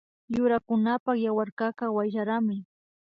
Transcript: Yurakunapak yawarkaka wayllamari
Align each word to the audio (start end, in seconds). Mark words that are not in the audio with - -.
Yurakunapak 0.35 1.17
yawarkaka 1.25 1.85
wayllamari 1.95 2.57